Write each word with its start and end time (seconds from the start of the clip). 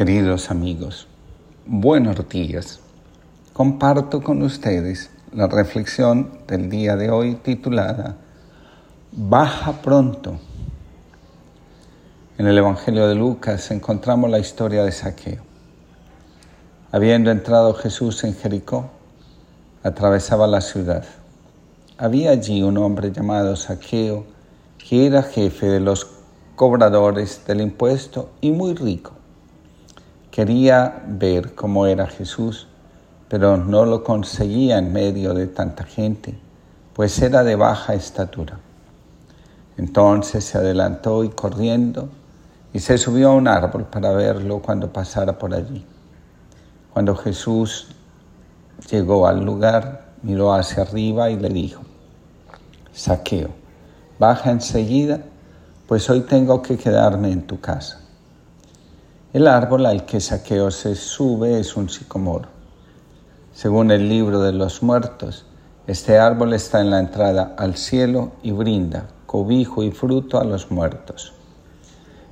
Queridos 0.00 0.50
amigos, 0.50 1.06
buenos 1.66 2.26
días. 2.26 2.80
Comparto 3.52 4.22
con 4.22 4.40
ustedes 4.40 5.10
la 5.30 5.46
reflexión 5.46 6.38
del 6.48 6.70
día 6.70 6.96
de 6.96 7.10
hoy 7.10 7.34
titulada 7.34 8.16
Baja 9.12 9.82
pronto. 9.82 10.40
En 12.38 12.46
el 12.46 12.56
Evangelio 12.56 13.08
de 13.08 13.14
Lucas 13.14 13.70
encontramos 13.72 14.30
la 14.30 14.38
historia 14.38 14.84
de 14.84 14.92
Saqueo. 14.92 15.42
Habiendo 16.92 17.30
entrado 17.30 17.74
Jesús 17.74 18.24
en 18.24 18.34
Jericó, 18.34 18.88
atravesaba 19.82 20.46
la 20.46 20.62
ciudad. 20.62 21.04
Había 21.98 22.30
allí 22.30 22.62
un 22.62 22.78
hombre 22.78 23.12
llamado 23.12 23.54
Saqueo, 23.54 24.24
que 24.78 25.04
era 25.04 25.22
jefe 25.22 25.66
de 25.66 25.80
los 25.80 26.06
cobradores 26.56 27.42
del 27.46 27.60
impuesto 27.60 28.30
y 28.40 28.52
muy 28.52 28.72
rico 28.74 29.19
Quería 30.40 31.02
ver 31.06 31.54
cómo 31.54 31.84
era 31.84 32.06
Jesús, 32.06 32.66
pero 33.28 33.58
no 33.58 33.84
lo 33.84 34.02
conseguía 34.02 34.78
en 34.78 34.90
medio 34.90 35.34
de 35.34 35.46
tanta 35.46 35.84
gente, 35.84 36.34
pues 36.94 37.20
era 37.20 37.44
de 37.44 37.56
baja 37.56 37.92
estatura. 37.92 38.58
Entonces 39.76 40.42
se 40.42 40.56
adelantó 40.56 41.24
y 41.24 41.28
corriendo, 41.28 42.08
y 42.72 42.78
se 42.78 42.96
subió 42.96 43.28
a 43.28 43.34
un 43.34 43.48
árbol 43.48 43.84
para 43.84 44.12
verlo 44.12 44.62
cuando 44.62 44.90
pasara 44.90 45.38
por 45.38 45.52
allí. 45.52 45.84
Cuando 46.94 47.14
Jesús 47.16 47.88
llegó 48.90 49.26
al 49.26 49.44
lugar, 49.44 50.06
miró 50.22 50.54
hacia 50.54 50.84
arriba 50.84 51.28
y 51.28 51.36
le 51.36 51.50
dijo, 51.50 51.82
Saqueo, 52.94 53.50
baja 54.18 54.50
enseguida, 54.50 55.20
pues 55.86 56.08
hoy 56.08 56.22
tengo 56.22 56.62
que 56.62 56.78
quedarme 56.78 57.30
en 57.30 57.42
tu 57.42 57.60
casa. 57.60 58.00
El 59.32 59.46
árbol 59.46 59.86
al 59.86 60.06
que 60.06 60.18
Saqueo 60.18 60.72
se 60.72 60.96
sube 60.96 61.60
es 61.60 61.76
un 61.76 61.88
sicomoro. 61.88 62.48
Según 63.52 63.92
el 63.92 64.08
libro 64.08 64.40
de 64.40 64.52
los 64.52 64.82
muertos, 64.82 65.46
este 65.86 66.18
árbol 66.18 66.52
está 66.52 66.80
en 66.80 66.90
la 66.90 66.98
entrada 66.98 67.54
al 67.56 67.76
cielo 67.76 68.32
y 68.42 68.50
brinda 68.50 69.06
cobijo 69.26 69.84
y 69.84 69.92
fruto 69.92 70.40
a 70.40 70.44
los 70.44 70.72
muertos. 70.72 71.32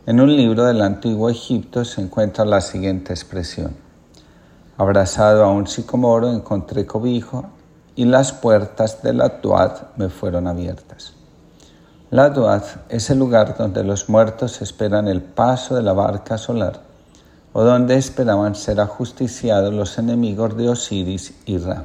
En 0.07 0.21
un 0.21 0.35
libro 0.37 0.65
del 0.65 0.83
antiguo 0.83 1.31
Egipto 1.31 1.85
se 1.85 2.01
encuentra 2.01 2.45
la 2.45 2.61
siguiente 2.61 3.13
expresión. 3.13 3.77
Abrazado 4.77 5.45
a 5.45 5.53
un 5.53 5.69
sicomoro 5.69 6.33
encontré 6.33 6.85
cobijo 6.85 7.45
y 7.95 8.07
las 8.07 8.33
puertas 8.33 9.05
de 9.05 9.13
la 9.13 9.41
Tuat 9.41 9.97
me 9.97 10.09
fueron 10.09 10.49
abiertas. 10.49 11.13
La 12.11 12.33
Tuat 12.33 12.65
es 12.89 13.09
el 13.11 13.21
lugar 13.21 13.57
donde 13.57 13.85
los 13.85 14.09
muertos 14.09 14.63
esperan 14.63 15.07
el 15.07 15.23
paso 15.23 15.77
de 15.77 15.83
la 15.83 15.93
barca 15.93 16.37
solar 16.39 16.88
o 17.53 17.63
donde 17.63 17.97
esperaban 17.97 18.55
ser 18.55 18.81
ajusticiados 18.81 19.73
los 19.73 19.99
enemigos 19.99 20.57
de 20.57 20.69
Osiris 20.69 21.35
y 21.47 21.59
Ra. 21.59 21.85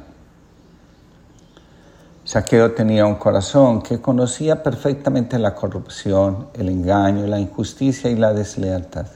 Saqueo 2.24 2.72
tenía 2.72 3.04
un 3.04 3.16
corazón 3.16 3.82
que 3.82 4.00
conocía 4.00 4.62
perfectamente 4.62 5.38
la 5.38 5.54
corrupción, 5.54 6.48
el 6.54 6.70
engaño, 6.70 7.26
la 7.26 7.38
injusticia 7.38 8.10
y 8.10 8.16
la 8.16 8.32
deslealtad. 8.32 9.06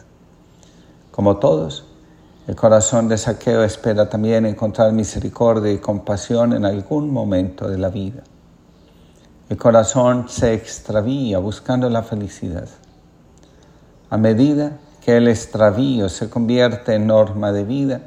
Como 1.11 1.39
todos, 1.39 1.87
el 2.47 2.55
corazón 2.55 3.09
de 3.09 3.19
Saqueo 3.19 3.63
espera 3.63 4.09
también 4.09 4.47
encontrar 4.47 4.93
misericordia 4.93 5.73
y 5.73 5.79
compasión 5.79 6.53
en 6.53 6.65
algún 6.65 7.11
momento 7.11 7.69
de 7.69 7.79
la 7.79 7.89
vida. 7.89 8.23
El 9.49 9.57
corazón 9.57 10.29
se 10.29 10.53
extravía 10.53 11.39
buscando 11.39 11.89
la 11.89 12.03
felicidad. 12.03 12.69
A 14.11 14.19
medida 14.19 14.79
que 15.09 15.17
el 15.17 15.29
extravío 15.29 16.11
se 16.11 16.29
convierte 16.29 16.95
en 16.95 17.07
norma 17.07 17.51
de 17.51 17.65
vida, 17.65 18.03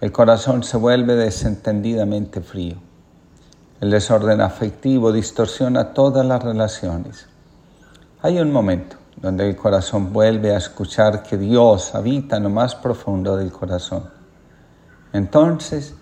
el 0.00 0.10
corazón 0.10 0.62
se 0.62 0.78
vuelve 0.78 1.14
desentendidamente 1.14 2.40
frío. 2.40 2.76
El 3.78 3.90
desorden 3.90 4.40
afectivo 4.40 5.12
distorsiona 5.12 5.92
todas 5.92 6.24
las 6.24 6.42
relaciones. 6.42 7.26
Hay 8.22 8.40
un 8.40 8.52
momento 8.52 8.96
donde 9.20 9.50
el 9.50 9.54
corazón 9.54 10.14
vuelve 10.14 10.54
a 10.54 10.56
escuchar 10.56 11.22
que 11.22 11.36
Dios 11.36 11.94
habita 11.94 12.38
en 12.38 12.44
lo 12.44 12.48
más 12.48 12.74
profundo 12.74 13.36
del 13.36 13.52
corazón. 13.52 14.04
Entonces 15.12 15.94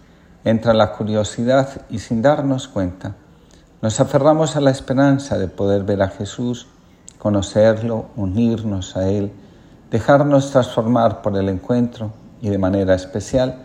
entra 0.45 0.73
la 0.73 0.93
curiosidad 0.93 1.83
y 1.91 1.99
sin 1.99 2.23
darnos 2.23 2.69
cuenta, 2.69 3.17
nos 3.83 3.99
aferramos 3.99 4.55
a 4.55 4.61
la 4.61 4.71
esperanza 4.71 5.37
de 5.37 5.49
poder 5.49 5.83
ver 5.83 6.01
a 6.01 6.11
Jesús, 6.11 6.69
conocerlo, 7.19 8.11
unirnos 8.15 8.97
a 8.97 9.09
Él 9.09 9.33
dejarnos 9.91 10.51
transformar 10.51 11.23
por 11.23 11.37
el 11.37 11.49
encuentro 11.49 12.11
y 12.41 12.51
de 12.51 12.59
manera 12.59 12.95
especial 12.95 13.57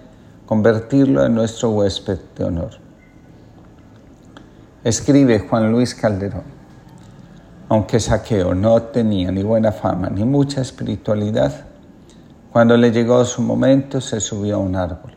convertirlo 0.45 1.25
en 1.25 1.35
nuestro 1.35 1.71
huésped 1.71 2.19
de 2.37 2.43
honor. 2.43 2.71
Escribe 4.83 5.39
Juan 5.39 5.71
Luis 5.71 5.95
Calderón, 5.95 6.43
aunque 7.69 7.99
Saqueo 7.99 8.53
no 8.53 8.81
tenía 8.83 9.31
ni 9.31 9.43
buena 9.43 9.71
fama 9.71 10.09
ni 10.09 10.25
mucha 10.25 10.61
espiritualidad, 10.61 11.65
cuando 12.51 12.77
le 12.77 12.91
llegó 12.91 13.23
su 13.25 13.41
momento 13.41 13.99
se 13.99 14.19
subió 14.19 14.57
a 14.57 14.59
un 14.59 14.75
árbol 14.75 15.13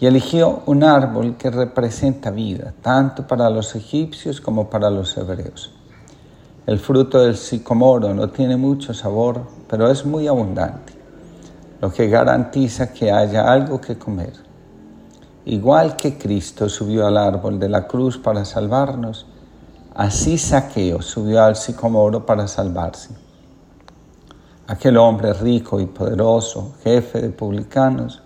y 0.00 0.06
eligió 0.06 0.62
un 0.66 0.84
árbol 0.84 1.36
que 1.36 1.50
representa 1.50 2.30
vida, 2.30 2.74
tanto 2.82 3.26
para 3.26 3.48
los 3.48 3.74
egipcios 3.74 4.40
como 4.40 4.68
para 4.68 4.90
los 4.90 5.16
hebreos. 5.16 5.72
El 6.66 6.78
fruto 6.78 7.20
del 7.20 7.36
sicomoro 7.36 8.14
no 8.14 8.30
tiene 8.30 8.56
mucho 8.56 8.94
sabor, 8.94 9.42
pero 9.68 9.90
es 9.90 10.06
muy 10.06 10.26
abundante, 10.28 10.94
lo 11.82 11.92
que 11.92 12.08
garantiza 12.08 12.90
que 12.90 13.12
haya 13.12 13.52
algo 13.52 13.82
que 13.82 13.98
comer. 13.98 14.32
Igual 15.44 15.94
que 15.94 16.16
Cristo 16.16 16.70
subió 16.70 17.06
al 17.06 17.18
árbol 17.18 17.58
de 17.58 17.68
la 17.68 17.86
cruz 17.86 18.16
para 18.16 18.46
salvarnos, 18.46 19.26
así 19.94 20.38
Saqueo 20.38 21.02
subió 21.02 21.44
al 21.44 21.56
sicomoro 21.56 22.24
para 22.24 22.48
salvarse. 22.48 23.10
Aquel 24.66 24.96
hombre 24.96 25.34
rico 25.34 25.80
y 25.80 25.84
poderoso, 25.84 26.76
jefe 26.82 27.20
de 27.20 27.28
publicanos, 27.28 28.22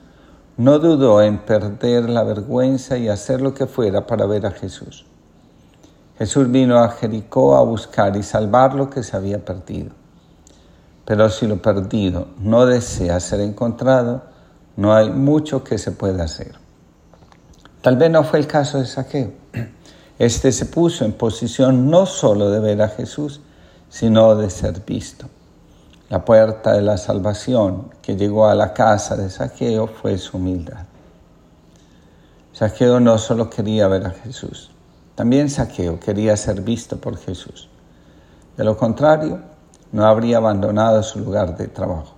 no 0.56 0.78
dudó 0.78 1.22
en 1.22 1.38
perder 1.38 2.08
la 2.08 2.22
vergüenza 2.22 2.96
y 2.96 3.08
hacer 3.08 3.40
lo 3.40 3.52
que 3.52 3.66
fuera 3.66 4.06
para 4.06 4.26
ver 4.26 4.46
a 4.46 4.52
Jesús. 4.52 5.07
Jesús 6.18 6.50
vino 6.50 6.78
a 6.78 6.90
Jericó 6.90 7.56
a 7.56 7.62
buscar 7.62 8.16
y 8.16 8.24
salvar 8.24 8.74
lo 8.74 8.90
que 8.90 9.04
se 9.04 9.16
había 9.16 9.44
perdido. 9.44 9.92
Pero 11.04 11.30
si 11.30 11.46
lo 11.46 11.62
perdido 11.62 12.26
no 12.40 12.66
desea 12.66 13.20
ser 13.20 13.40
encontrado, 13.40 14.22
no 14.76 14.92
hay 14.94 15.10
mucho 15.10 15.62
que 15.62 15.78
se 15.78 15.92
pueda 15.92 16.24
hacer. 16.24 16.56
Tal 17.82 17.96
vez 17.96 18.10
no 18.10 18.24
fue 18.24 18.40
el 18.40 18.48
caso 18.48 18.78
de 18.78 18.86
Saqueo. 18.86 19.30
Este 20.18 20.50
se 20.50 20.66
puso 20.66 21.04
en 21.04 21.12
posición 21.12 21.88
no 21.88 22.04
solo 22.04 22.50
de 22.50 22.58
ver 22.58 22.82
a 22.82 22.88
Jesús, 22.88 23.40
sino 23.88 24.34
de 24.34 24.50
ser 24.50 24.84
visto. 24.84 25.26
La 26.10 26.24
puerta 26.24 26.72
de 26.72 26.82
la 26.82 26.96
salvación 26.96 27.90
que 28.02 28.16
llegó 28.16 28.48
a 28.48 28.56
la 28.56 28.74
casa 28.74 29.16
de 29.16 29.30
Saqueo 29.30 29.86
fue 29.86 30.18
su 30.18 30.38
humildad. 30.38 30.86
Saqueo 32.52 32.98
no 32.98 33.18
solo 33.18 33.48
quería 33.48 33.86
ver 33.86 34.06
a 34.06 34.10
Jesús, 34.10 34.72
también 35.18 35.50
Saqueo 35.50 35.98
quería 35.98 36.36
ser 36.36 36.60
visto 36.60 36.98
por 36.98 37.16
Jesús. 37.16 37.68
De 38.56 38.62
lo 38.62 38.76
contrario, 38.76 39.40
no 39.90 40.06
habría 40.06 40.36
abandonado 40.36 41.02
su 41.02 41.18
lugar 41.18 41.56
de 41.56 41.66
trabajo. 41.66 42.14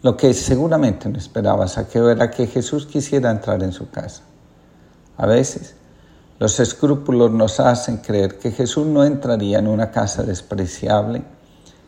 Lo 0.00 0.16
que 0.16 0.32
seguramente 0.32 1.10
no 1.10 1.18
esperaba 1.18 1.68
Saqueo 1.68 2.08
era 2.08 2.30
que 2.30 2.46
Jesús 2.46 2.86
quisiera 2.86 3.30
entrar 3.30 3.62
en 3.62 3.72
su 3.72 3.90
casa. 3.90 4.22
A 5.18 5.26
veces, 5.26 5.74
los 6.38 6.58
escrúpulos 6.58 7.30
nos 7.32 7.60
hacen 7.60 7.98
creer 7.98 8.38
que 8.38 8.50
Jesús 8.50 8.86
no 8.86 9.04
entraría 9.04 9.58
en 9.58 9.66
una 9.66 9.90
casa 9.90 10.22
despreciable, 10.22 11.22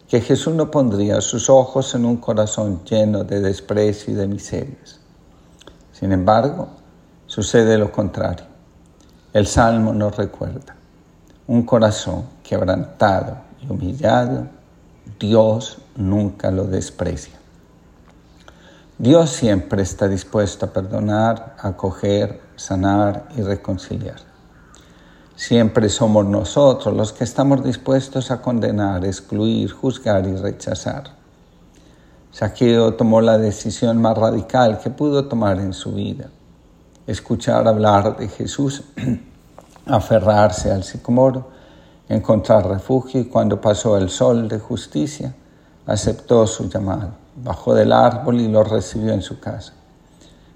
que 0.07 0.21
Jesús 0.21 0.55
no 0.55 0.71
pondría 0.71 1.23
sus 1.23 1.49
ojos 1.49 1.95
en 1.95 2.05
un 2.05 2.19
corazón 2.19 2.85
lleno 2.85 3.25
de 3.25 3.41
desprecio 3.41 4.13
y 4.13 4.17
de 4.17 4.27
miserias. 4.27 5.01
Sin 5.91 6.13
embargo, 6.13 6.69
sucede 7.25 7.79
lo 7.79 7.91
contrario. 7.91 8.56
El 9.37 9.47
Salmo 9.47 9.93
nos 9.93 10.17
recuerda, 10.17 10.75
un 11.47 11.65
corazón 11.65 12.25
quebrantado 12.43 13.37
y 13.61 13.71
humillado, 13.71 14.47
Dios 15.21 15.77
nunca 15.95 16.51
lo 16.51 16.65
desprecia. 16.65 17.35
Dios 18.97 19.29
siempre 19.29 19.83
está 19.83 20.09
dispuesto 20.09 20.65
a 20.65 20.73
perdonar, 20.73 21.55
acoger, 21.59 22.41
sanar 22.57 23.29
y 23.37 23.43
reconciliar. 23.43 24.17
Siempre 25.35 25.91
somos 25.91 26.25
nosotros 26.25 26.97
los 26.97 27.13
que 27.13 27.25
estamos 27.25 27.63
dispuestos 27.63 28.31
a 28.31 28.41
condenar, 28.41 29.05
excluir, 29.05 29.71
juzgar 29.71 30.27
y 30.27 30.35
rechazar. 30.35 31.11
Saqueo 32.33 32.95
tomó 32.95 33.21
la 33.21 33.37
decisión 33.37 34.01
más 34.01 34.17
radical 34.17 34.79
que 34.79 34.89
pudo 34.89 35.27
tomar 35.27 35.61
en 35.61 35.75
su 35.75 35.93
vida 35.93 36.31
escuchar 37.07 37.69
hablar 37.69 38.17
de 38.17 38.29
Jesús, 38.29 38.83
aferrarse 39.87 40.71
al 40.71 40.83
sicomoro, 40.83 41.49
encontrar 42.09 42.67
refugio 42.69 43.21
y 43.21 43.27
cuando 43.27 43.61
pasó 43.61 43.97
el 43.97 44.11
sol 44.11 44.49
de 44.49 44.59
justicia, 44.59 45.35
aceptó 45.87 46.47
su 46.47 46.69
llamado. 46.69 47.11
bajó 47.37 47.75
del 47.75 47.93
árbol 47.93 48.41
y 48.41 48.49
lo 48.49 48.65
recibió 48.65 49.13
en 49.13 49.23
su 49.23 49.39
casa. 49.39 49.73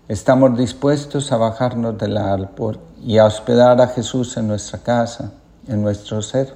Estamos 0.08 0.56
dispuestos 0.56 1.30
a 1.30 1.36
bajarnos 1.36 1.96
del 1.96 2.16
árbol 2.16 2.80
y 3.00 3.18
a 3.18 3.26
hospedar 3.26 3.80
a 3.80 3.86
Jesús 3.86 4.36
en 4.36 4.48
nuestra 4.48 4.80
casa, 4.80 5.30
en 5.68 5.82
nuestro 5.82 6.20
ser. 6.22 6.54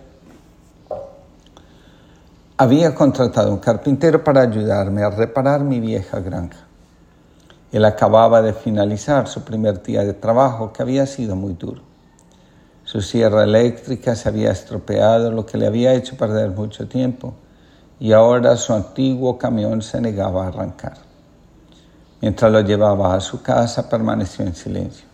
Había 2.56 2.94
contratado 2.94 3.52
un 3.52 3.58
carpintero 3.58 4.24
para 4.24 4.40
ayudarme 4.40 5.02
a 5.02 5.10
reparar 5.10 5.60
mi 5.60 5.78
vieja 5.78 6.20
granja. 6.20 6.63
Él 7.74 7.84
acababa 7.86 8.40
de 8.40 8.52
finalizar 8.52 9.26
su 9.26 9.42
primer 9.42 9.82
día 9.82 10.04
de 10.04 10.12
trabajo, 10.14 10.72
que 10.72 10.80
había 10.80 11.06
sido 11.06 11.34
muy 11.34 11.54
duro. 11.54 11.82
Su 12.84 13.00
sierra 13.00 13.42
eléctrica 13.42 14.14
se 14.14 14.28
había 14.28 14.52
estropeado, 14.52 15.32
lo 15.32 15.44
que 15.44 15.58
le 15.58 15.66
había 15.66 15.92
hecho 15.92 16.16
perder 16.16 16.52
mucho 16.52 16.86
tiempo, 16.86 17.34
y 17.98 18.12
ahora 18.12 18.56
su 18.56 18.72
antiguo 18.74 19.38
camión 19.38 19.82
se 19.82 20.00
negaba 20.00 20.44
a 20.44 20.48
arrancar. 20.50 20.98
Mientras 22.20 22.52
lo 22.52 22.60
llevaba 22.60 23.16
a 23.16 23.20
su 23.20 23.42
casa, 23.42 23.88
permaneció 23.88 24.44
en 24.44 24.54
silencio. 24.54 25.06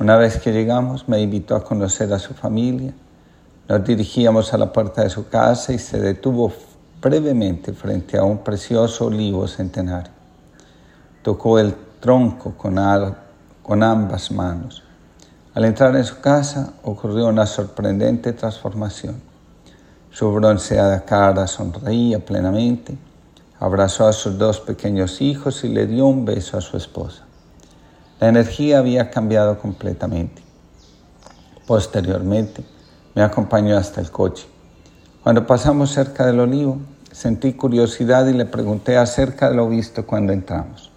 Una 0.00 0.16
vez 0.16 0.40
que 0.40 0.50
llegamos, 0.50 1.08
me 1.08 1.20
invitó 1.20 1.54
a 1.54 1.62
conocer 1.62 2.12
a 2.12 2.18
su 2.18 2.34
familia. 2.34 2.92
Nos 3.68 3.84
dirigíamos 3.84 4.52
a 4.52 4.58
la 4.58 4.72
puerta 4.72 5.04
de 5.04 5.10
su 5.10 5.28
casa 5.28 5.72
y 5.72 5.78
se 5.78 6.00
detuvo 6.00 6.52
brevemente 7.00 7.72
frente 7.72 8.18
a 8.18 8.24
un 8.24 8.38
precioso 8.38 9.06
olivo 9.06 9.46
centenario. 9.46 10.23
Tocó 11.24 11.58
el 11.58 11.74
tronco 12.00 12.52
con, 12.52 12.78
con 13.62 13.82
ambas 13.82 14.30
manos. 14.30 14.82
Al 15.54 15.64
entrar 15.64 15.96
en 15.96 16.04
su 16.04 16.20
casa 16.20 16.74
ocurrió 16.82 17.28
una 17.28 17.46
sorprendente 17.46 18.34
transformación. 18.34 19.22
Su 20.10 20.30
bronceada 20.34 21.06
cara 21.06 21.46
sonreía 21.46 22.22
plenamente, 22.22 22.98
abrazó 23.58 24.06
a 24.06 24.12
sus 24.12 24.36
dos 24.36 24.60
pequeños 24.60 25.22
hijos 25.22 25.64
y 25.64 25.68
le 25.68 25.86
dio 25.86 26.04
un 26.04 26.26
beso 26.26 26.58
a 26.58 26.60
su 26.60 26.76
esposa. 26.76 27.24
La 28.20 28.28
energía 28.28 28.80
había 28.80 29.10
cambiado 29.10 29.58
completamente. 29.58 30.42
Posteriormente, 31.66 32.62
me 33.14 33.22
acompañó 33.22 33.78
hasta 33.78 34.02
el 34.02 34.10
coche. 34.10 34.46
Cuando 35.22 35.46
pasamos 35.46 35.90
cerca 35.90 36.26
del 36.26 36.40
olivo, 36.40 36.80
sentí 37.10 37.54
curiosidad 37.54 38.26
y 38.26 38.34
le 38.34 38.44
pregunté 38.44 38.98
acerca 38.98 39.48
de 39.48 39.56
lo 39.56 39.66
visto 39.70 40.04
cuando 40.06 40.34
entramos. 40.34 40.90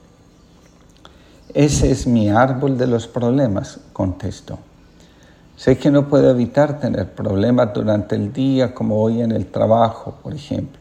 Ese 1.57 1.89
es 1.89 2.05
mi 2.05 2.29
árbol 2.29 2.77
de 2.77 2.85
los 2.85 3.07
problemas, 3.07 3.79
contestó. 3.91 4.59
Sé 5.55 5.75
que 5.79 5.89
no 5.89 6.07
puedo 6.07 6.29
evitar 6.29 6.79
tener 6.79 7.15
problemas 7.15 7.73
durante 7.73 8.13
el 8.13 8.31
día 8.31 8.75
como 8.75 9.01
hoy 9.01 9.23
en 9.23 9.31
el 9.31 9.47
trabajo, 9.47 10.19
por 10.21 10.35
ejemplo, 10.35 10.79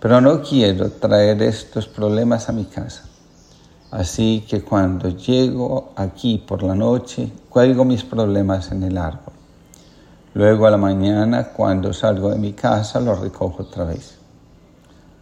pero 0.00 0.20
no 0.20 0.42
quiero 0.42 0.90
traer 0.90 1.40
estos 1.40 1.86
problemas 1.86 2.48
a 2.48 2.52
mi 2.52 2.64
casa. 2.64 3.04
Así 3.92 4.44
que 4.50 4.62
cuando 4.62 5.08
llego 5.10 5.92
aquí 5.94 6.38
por 6.38 6.64
la 6.64 6.74
noche, 6.74 7.30
cuelgo 7.48 7.84
mis 7.84 8.02
problemas 8.02 8.72
en 8.72 8.82
el 8.82 8.98
árbol. 8.98 9.34
Luego 10.34 10.66
a 10.66 10.72
la 10.72 10.78
mañana, 10.78 11.52
cuando 11.52 11.92
salgo 11.92 12.30
de 12.30 12.38
mi 12.40 12.54
casa, 12.54 12.98
los 12.98 13.20
recojo 13.20 13.62
otra 13.62 13.84
vez. 13.84 14.18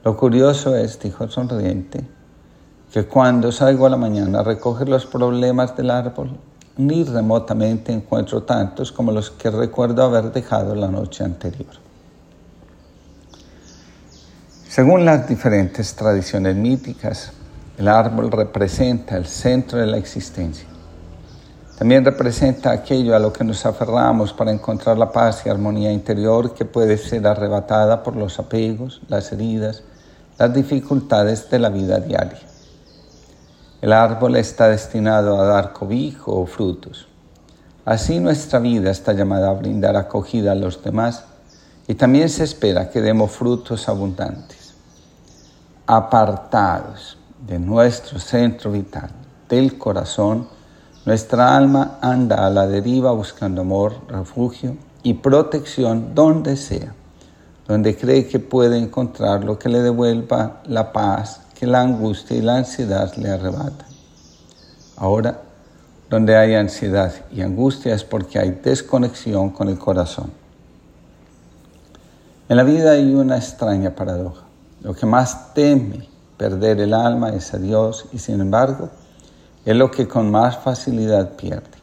Lo 0.04 0.16
curioso 0.16 0.74
es, 0.74 0.98
dijo 0.98 1.28
sonriente, 1.28 2.13
que 2.94 3.06
cuando 3.06 3.50
salgo 3.50 3.86
a 3.86 3.90
la 3.90 3.96
mañana 3.96 4.38
a 4.38 4.42
recoger 4.44 4.88
los 4.88 5.04
problemas 5.04 5.76
del 5.76 5.90
árbol, 5.90 6.38
ni 6.76 7.02
remotamente 7.02 7.92
encuentro 7.92 8.44
tantos 8.44 8.92
como 8.92 9.10
los 9.10 9.32
que 9.32 9.50
recuerdo 9.50 10.04
haber 10.04 10.30
dejado 10.30 10.76
la 10.76 10.86
noche 10.86 11.24
anterior. 11.24 11.72
Según 14.68 15.04
las 15.04 15.26
diferentes 15.28 15.92
tradiciones 15.96 16.54
míticas, 16.54 17.32
el 17.78 17.88
árbol 17.88 18.30
representa 18.30 19.16
el 19.16 19.26
centro 19.26 19.80
de 19.80 19.86
la 19.86 19.96
existencia. 19.96 20.68
También 21.76 22.04
representa 22.04 22.70
aquello 22.70 23.16
a 23.16 23.18
lo 23.18 23.32
que 23.32 23.42
nos 23.42 23.66
aferramos 23.66 24.32
para 24.32 24.52
encontrar 24.52 24.96
la 24.98 25.10
paz 25.10 25.42
y 25.44 25.48
armonía 25.48 25.90
interior 25.90 26.54
que 26.54 26.64
puede 26.64 26.96
ser 26.96 27.26
arrebatada 27.26 28.04
por 28.04 28.14
los 28.14 28.38
apegos, 28.38 29.02
las 29.08 29.32
heridas, 29.32 29.82
las 30.38 30.54
dificultades 30.54 31.50
de 31.50 31.58
la 31.58 31.70
vida 31.70 31.98
diaria. 31.98 32.53
El 33.84 33.92
árbol 33.92 34.36
está 34.36 34.68
destinado 34.68 35.38
a 35.38 35.44
dar 35.44 35.74
cobijo 35.74 36.32
o 36.32 36.46
frutos. 36.46 37.06
Así 37.84 38.18
nuestra 38.18 38.58
vida 38.58 38.90
está 38.90 39.12
llamada 39.12 39.50
a 39.50 39.52
brindar 39.52 39.94
acogida 39.94 40.52
a 40.52 40.54
los 40.54 40.82
demás 40.82 41.24
y 41.86 41.94
también 41.94 42.30
se 42.30 42.44
espera 42.44 42.88
que 42.88 43.02
demos 43.02 43.32
frutos 43.32 43.86
abundantes. 43.90 44.72
Apartados 45.86 47.18
de 47.46 47.58
nuestro 47.58 48.18
centro 48.18 48.72
vital, 48.72 49.10
del 49.50 49.76
corazón, 49.76 50.48
nuestra 51.04 51.54
alma 51.54 51.98
anda 52.00 52.46
a 52.46 52.48
la 52.48 52.66
deriva 52.66 53.12
buscando 53.12 53.60
amor, 53.60 53.96
refugio 54.08 54.78
y 55.02 55.12
protección 55.12 56.14
donde 56.14 56.56
sea, 56.56 56.94
donde 57.68 57.94
cree 57.98 58.26
que 58.28 58.38
puede 58.38 58.78
encontrar 58.78 59.44
lo 59.44 59.58
que 59.58 59.68
le 59.68 59.82
devuelva 59.82 60.62
la 60.64 60.90
paz 60.90 61.43
la 61.66 61.80
angustia 61.80 62.36
y 62.36 62.42
la 62.42 62.56
ansiedad 62.56 63.14
le 63.16 63.30
arrebatan. 63.30 63.86
Ahora, 64.96 65.40
donde 66.08 66.36
hay 66.36 66.54
ansiedad 66.54 67.12
y 67.32 67.42
angustia 67.42 67.94
es 67.94 68.04
porque 68.04 68.38
hay 68.38 68.50
desconexión 68.62 69.50
con 69.50 69.68
el 69.68 69.78
corazón. 69.78 70.30
En 72.48 72.56
la 72.56 72.62
vida 72.62 72.92
hay 72.92 73.14
una 73.14 73.36
extraña 73.36 73.94
paradoja. 73.94 74.44
Lo 74.82 74.94
que 74.94 75.06
más 75.06 75.54
teme 75.54 76.08
perder 76.36 76.80
el 76.80 76.92
alma 76.92 77.30
es 77.30 77.54
a 77.54 77.58
Dios 77.58 78.06
y 78.12 78.18
sin 78.18 78.40
embargo 78.40 78.90
es 79.64 79.74
lo 79.74 79.90
que 79.90 80.06
con 80.06 80.30
más 80.30 80.58
facilidad 80.58 81.30
pierde. 81.30 81.74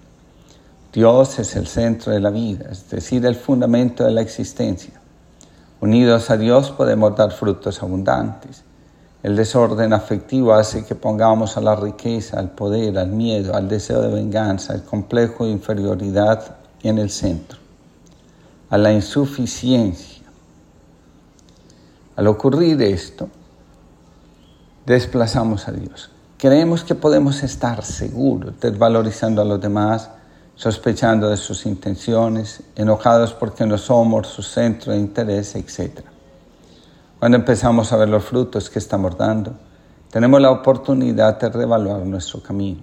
Dios 0.93 1.39
es 1.39 1.55
el 1.55 1.67
centro 1.67 2.11
de 2.11 2.19
la 2.19 2.29
vida, 2.29 2.67
es 2.69 2.89
decir, 2.89 3.25
el 3.25 3.35
fundamento 3.35 4.03
de 4.03 4.11
la 4.11 4.21
existencia. 4.21 4.93
Unidos 5.79 6.29
a 6.29 6.37
Dios 6.37 6.69
podemos 6.69 7.15
dar 7.15 7.31
frutos 7.31 7.81
abundantes. 7.81 8.63
El 9.23 9.35
desorden 9.35 9.93
afectivo 9.93 10.53
hace 10.53 10.83
que 10.83 10.95
pongamos 10.95 11.55
a 11.55 11.61
la 11.61 11.75
riqueza, 11.75 12.39
al 12.39 12.49
poder, 12.51 12.97
al 12.97 13.09
miedo, 13.09 13.53
al 13.53 13.67
deseo 13.67 14.01
de 14.01 14.11
venganza, 14.11 14.73
al 14.73 14.83
complejo 14.83 15.45
de 15.45 15.51
inferioridad 15.51 16.57
en 16.81 16.97
el 16.97 17.11
centro, 17.11 17.59
a 18.69 18.77
la 18.79 18.91
insuficiencia. 18.91 20.23
Al 22.15 22.27
ocurrir 22.27 22.81
esto, 22.81 23.29
desplazamos 24.87 25.67
a 25.67 25.71
Dios. 25.71 26.09
Creemos 26.37 26.83
que 26.83 26.95
podemos 26.95 27.43
estar 27.43 27.83
seguros, 27.83 28.59
desvalorizando 28.59 29.43
a 29.43 29.45
los 29.45 29.61
demás, 29.61 30.09
sospechando 30.55 31.29
de 31.29 31.37
sus 31.37 31.67
intenciones, 31.67 32.63
enojados 32.75 33.33
porque 33.33 33.67
no 33.67 33.77
somos 33.77 34.27
su 34.27 34.41
centro 34.41 34.91
de 34.93 34.97
interés, 34.97 35.55
etc. 35.55 36.01
Cuando 37.21 37.37
empezamos 37.37 37.93
a 37.93 37.97
ver 37.97 38.09
los 38.09 38.23
frutos 38.23 38.67
que 38.71 38.79
estamos 38.79 39.15
dando, 39.15 39.53
tenemos 40.09 40.41
la 40.41 40.49
oportunidad 40.49 41.39
de 41.39 41.49
reevaluar 41.49 42.03
nuestro 42.03 42.41
camino. 42.41 42.81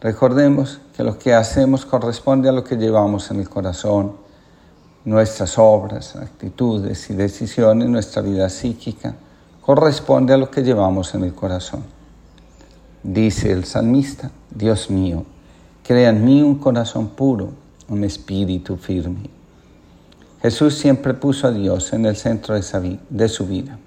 Recordemos 0.00 0.80
que 0.96 1.02
lo 1.02 1.18
que 1.18 1.34
hacemos 1.34 1.84
corresponde 1.84 2.48
a 2.48 2.52
lo 2.52 2.62
que 2.62 2.76
llevamos 2.76 3.32
en 3.32 3.40
el 3.40 3.48
corazón, 3.48 4.12
nuestras 5.04 5.58
obras, 5.58 6.14
actitudes 6.14 7.10
y 7.10 7.14
decisiones, 7.14 7.88
nuestra 7.88 8.22
vida 8.22 8.48
psíquica, 8.48 9.16
corresponde 9.62 10.32
a 10.32 10.36
lo 10.36 10.48
que 10.48 10.62
llevamos 10.62 11.12
en 11.16 11.24
el 11.24 11.34
corazón. 11.34 11.82
Dice 13.02 13.50
el 13.50 13.64
salmista, 13.64 14.30
Dios 14.48 14.90
mío, 14.90 15.24
crea 15.82 16.10
en 16.10 16.24
mí 16.24 16.40
un 16.40 16.60
corazón 16.60 17.08
puro, 17.08 17.50
un 17.88 18.04
espíritu 18.04 18.76
firme. 18.76 19.28
Jesús 20.44 20.74
siempre 20.74 21.14
puso 21.14 21.46
a 21.46 21.52
Dios 21.52 21.94
en 21.94 22.04
el 22.04 22.16
centro 22.16 22.54
de 22.54 23.28
su 23.30 23.46
vida. 23.46 23.78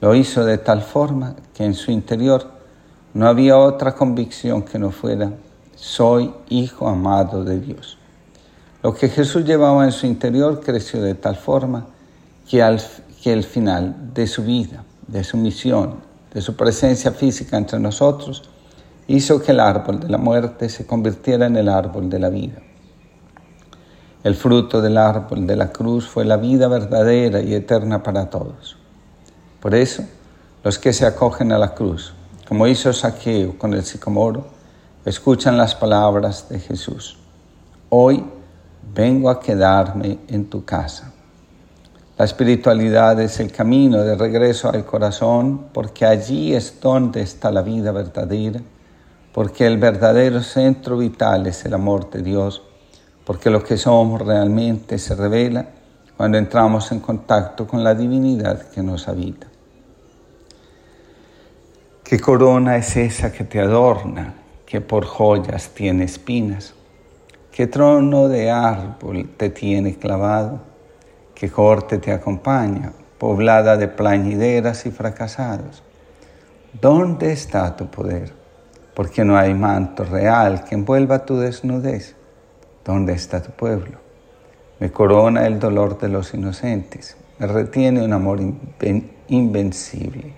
Lo 0.00 0.14
hizo 0.14 0.42
de 0.46 0.56
tal 0.56 0.80
forma 0.80 1.36
que 1.52 1.66
en 1.66 1.74
su 1.74 1.90
interior 1.90 2.50
no 3.12 3.28
había 3.28 3.58
otra 3.58 3.94
convicción 3.94 4.62
que 4.62 4.78
no 4.78 4.90
fuera, 4.90 5.32
soy 5.74 6.32
hijo 6.48 6.88
amado 6.88 7.44
de 7.44 7.60
Dios. 7.60 7.98
Lo 8.82 8.94
que 8.94 9.10
Jesús 9.10 9.44
llevaba 9.44 9.84
en 9.84 9.92
su 9.92 10.06
interior 10.06 10.62
creció 10.64 11.02
de 11.02 11.14
tal 11.14 11.36
forma 11.36 11.88
que 12.48 12.62
al 12.62 12.80
que 13.22 13.34
el 13.34 13.44
final 13.44 14.14
de 14.14 14.26
su 14.26 14.44
vida, 14.44 14.82
de 15.06 15.24
su 15.24 15.36
misión, 15.36 15.96
de 16.32 16.40
su 16.40 16.56
presencia 16.56 17.12
física 17.12 17.58
entre 17.58 17.78
nosotros, 17.78 18.48
hizo 19.08 19.42
que 19.42 19.52
el 19.52 19.60
árbol 19.60 20.00
de 20.00 20.08
la 20.08 20.16
muerte 20.16 20.70
se 20.70 20.86
convirtiera 20.86 21.44
en 21.44 21.56
el 21.56 21.68
árbol 21.68 22.08
de 22.08 22.18
la 22.18 22.30
vida. 22.30 22.62
El 24.24 24.34
fruto 24.34 24.80
del 24.80 24.96
árbol 24.98 25.46
de 25.46 25.56
la 25.56 25.70
cruz 25.70 26.06
fue 26.06 26.24
la 26.24 26.36
vida 26.36 26.68
verdadera 26.68 27.40
y 27.40 27.54
eterna 27.54 28.02
para 28.02 28.28
todos. 28.30 28.76
Por 29.60 29.74
eso, 29.74 30.02
los 30.64 30.78
que 30.78 30.92
se 30.92 31.06
acogen 31.06 31.52
a 31.52 31.58
la 31.58 31.74
cruz, 31.74 32.12
como 32.48 32.66
hizo 32.66 32.92
Saqueo 32.92 33.56
con 33.58 33.74
el 33.74 33.84
sicomoro, 33.84 34.46
escuchan 35.04 35.56
las 35.56 35.74
palabras 35.74 36.48
de 36.48 36.58
Jesús. 36.58 37.16
Hoy 37.88 38.24
vengo 38.94 39.30
a 39.30 39.38
quedarme 39.40 40.18
en 40.28 40.50
tu 40.50 40.64
casa. 40.64 41.12
La 42.18 42.24
espiritualidad 42.24 43.20
es 43.20 43.40
el 43.40 43.52
camino 43.52 43.98
de 43.98 44.16
regreso 44.16 44.70
al 44.70 44.86
corazón 44.86 45.66
porque 45.72 46.06
allí 46.06 46.54
es 46.54 46.80
donde 46.80 47.20
está 47.20 47.50
la 47.50 47.62
vida 47.62 47.92
verdadera, 47.92 48.60
porque 49.34 49.66
el 49.66 49.76
verdadero 49.76 50.42
centro 50.42 50.96
vital 50.96 51.46
es 51.46 51.64
el 51.66 51.74
amor 51.74 52.08
de 52.10 52.22
Dios, 52.22 52.62
porque 53.26 53.50
lo 53.50 53.62
que 53.62 53.76
somos 53.76 54.22
realmente 54.22 54.98
se 54.98 55.16
revela 55.16 55.66
cuando 56.16 56.38
entramos 56.38 56.92
en 56.92 57.00
contacto 57.00 57.66
con 57.66 57.82
la 57.82 57.92
divinidad 57.92 58.70
que 58.70 58.84
nos 58.84 59.08
habita. 59.08 59.48
¿Qué 62.04 62.20
corona 62.20 62.76
es 62.76 62.96
esa 62.96 63.32
que 63.32 63.42
te 63.42 63.58
adorna, 63.58 64.32
que 64.64 64.80
por 64.80 65.04
joyas 65.04 65.70
tiene 65.70 66.04
espinas? 66.04 66.72
¿Qué 67.50 67.66
trono 67.66 68.28
de 68.28 68.48
árbol 68.48 69.28
te 69.36 69.50
tiene 69.50 69.96
clavado? 69.96 70.60
¿Qué 71.34 71.50
corte 71.50 71.98
te 71.98 72.12
acompaña, 72.12 72.92
poblada 73.18 73.76
de 73.76 73.88
plañideras 73.88 74.86
y 74.86 74.92
fracasados? 74.92 75.82
¿Dónde 76.80 77.32
está 77.32 77.74
tu 77.74 77.88
poder? 77.88 78.32
Porque 78.94 79.24
no 79.24 79.36
hay 79.36 79.52
manto 79.52 80.04
real 80.04 80.62
que 80.62 80.76
envuelva 80.76 81.26
tu 81.26 81.38
desnudez. 81.38 82.14
¿Dónde 82.86 83.14
está 83.14 83.42
tu 83.42 83.50
pueblo? 83.50 83.98
Me 84.78 84.92
corona 84.92 85.48
el 85.48 85.58
dolor 85.58 85.98
de 85.98 86.08
los 86.08 86.32
inocentes, 86.34 87.16
me 87.36 87.48
retiene 87.48 88.04
un 88.04 88.12
amor 88.12 88.38
invencible. 89.26 90.32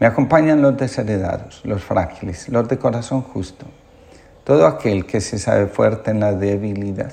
Me 0.00 0.06
acompañan 0.08 0.60
los 0.60 0.76
desheredados, 0.76 1.60
los 1.64 1.84
frágiles, 1.84 2.48
los 2.48 2.66
de 2.66 2.78
corazón 2.78 3.22
justo, 3.22 3.64
todo 4.42 4.66
aquel 4.66 5.06
que 5.06 5.20
se 5.20 5.38
sabe 5.38 5.68
fuerte 5.68 6.10
en 6.10 6.18
la 6.18 6.32
debilidad. 6.32 7.12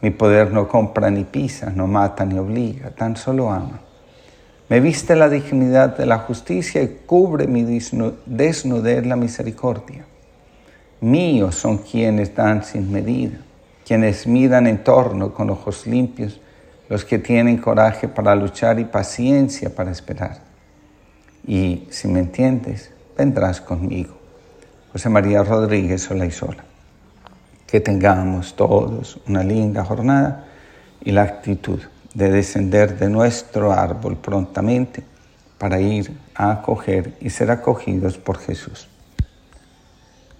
Mi 0.00 0.10
poder 0.10 0.52
no 0.52 0.68
compra 0.68 1.10
ni 1.10 1.24
pisa, 1.24 1.70
no 1.70 1.88
mata 1.88 2.24
ni 2.24 2.38
obliga, 2.38 2.90
tan 2.90 3.16
solo 3.16 3.50
ama. 3.50 3.80
Me 4.68 4.78
viste 4.78 5.16
la 5.16 5.28
dignidad 5.28 5.96
de 5.96 6.06
la 6.06 6.18
justicia 6.18 6.80
y 6.80 7.00
cubre 7.06 7.48
mi 7.48 7.64
desnudez 7.64 9.04
la 9.04 9.16
misericordia. 9.16 10.04
Míos 11.00 11.56
son 11.56 11.78
quienes 11.78 12.36
dan 12.36 12.62
sin 12.62 12.92
medida, 12.92 13.38
quienes 13.86 14.26
miran 14.26 14.66
en 14.66 14.82
torno 14.82 15.34
con 15.34 15.50
ojos 15.50 15.86
limpios, 15.86 16.40
los 16.88 17.04
que 17.04 17.18
tienen 17.18 17.58
coraje 17.58 18.08
para 18.08 18.34
luchar 18.34 18.78
y 18.78 18.84
paciencia 18.84 19.74
para 19.74 19.90
esperar 19.90 20.54
y 21.46 21.86
si 21.90 22.08
me 22.08 22.20
entiendes, 22.20 22.90
vendrás 23.16 23.60
conmigo. 23.60 24.16
José 24.92 25.08
María 25.08 25.42
Rodríguez 25.42 26.02
Sola 26.02 26.24
y 26.26 26.30
Sola. 26.30 26.64
Que 27.66 27.80
tengamos 27.80 28.54
todos 28.54 29.20
una 29.26 29.42
linda 29.42 29.84
jornada 29.84 30.46
y 31.02 31.12
la 31.12 31.22
actitud 31.22 31.80
de 32.14 32.30
descender 32.30 32.98
de 32.98 33.10
nuestro 33.10 33.72
árbol 33.72 34.16
prontamente 34.16 35.02
para 35.58 35.80
ir 35.80 36.16
a 36.34 36.52
acoger 36.52 37.16
y 37.20 37.30
ser 37.30 37.50
acogidos 37.50 38.16
por 38.16 38.38
Jesús. 38.38 38.88